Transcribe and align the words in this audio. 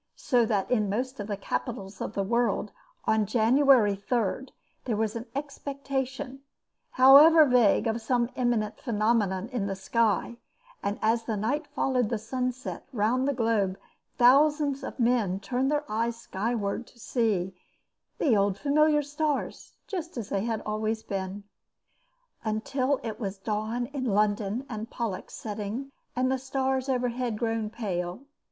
So 0.17 0.47
that 0.47 0.71
in 0.71 0.89
most 0.89 1.19
of 1.19 1.27
the 1.27 1.37
capitals 1.37 2.01
of 2.01 2.13
the 2.15 2.23
world, 2.23 2.71
on 3.05 3.27
January 3.27 3.95
3rd, 3.95 4.49
there 4.85 4.97
was 4.97 5.15
an 5.15 5.27
expectation, 5.35 6.39
however 6.93 7.45
vague 7.45 7.85
of 7.85 8.01
some 8.01 8.31
imminent 8.35 8.79
phenomenon 8.79 9.47
in 9.49 9.67
the 9.67 9.75
sky; 9.75 10.37
and 10.81 10.97
as 11.03 11.25
the 11.25 11.37
night 11.37 11.67
followed 11.67 12.09
the 12.09 12.17
sunset 12.17 12.83
round 12.91 13.27
the 13.27 13.33
globe, 13.35 13.77
thousands 14.17 14.83
of 14.83 14.99
men 14.99 15.39
turned 15.39 15.69
their 15.69 15.85
eyes 15.87 16.15
skyward 16.15 16.87
to 16.87 16.97
see 16.99 17.53
the 18.17 18.35
old 18.35 18.57
familiar 18.57 19.03
stars 19.03 19.75
just 19.85 20.17
as 20.17 20.29
they 20.29 20.45
had 20.45 20.63
always 20.65 21.03
been. 21.03 21.43
Until 22.43 22.99
it 23.03 23.19
was 23.19 23.37
dawn 23.37 23.85
in 23.93 24.05
London 24.05 24.65
and 24.67 24.89
Pollux 24.89 25.35
setting 25.35 25.91
and 26.15 26.31
the 26.31 26.39
stars 26.39 26.89
overhead 26.89 27.37
grown 27.37 27.69
pale. 27.69 28.21